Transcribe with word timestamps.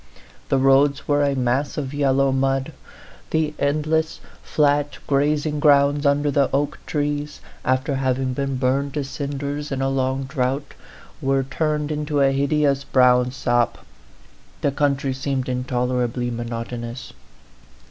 The 0.49 0.57
roads 0.57 1.07
were 1.07 1.21
a 1.23 1.35
mass 1.35 1.77
of 1.77 1.93
yel 1.93 2.13
low 2.13 2.31
mud; 2.31 2.73
the 3.29 3.53
endless, 3.59 4.19
flat 4.41 4.97
grazing 5.05 5.59
grounds 5.59 6.07
under 6.07 6.31
the 6.31 6.49
oak 6.51 6.79
trees, 6.87 7.39
after 7.63 7.93
having 7.97 8.33
been 8.33 8.55
burned 8.55 8.95
to 8.95 9.03
cinders 9.03 9.71
in 9.71 9.79
a 9.79 9.89
long 9.89 10.23
drought, 10.23 10.73
were 11.21 11.43
turned 11.43 11.91
into 11.91 12.19
a 12.19 12.31
hideous 12.33 12.83
brown 12.83 13.31
sop; 13.31 13.85
the 14.61 14.71
country 14.71 15.13
seemed 15.13 15.47
intolerably 15.47 16.31
monotonous. 16.31 17.13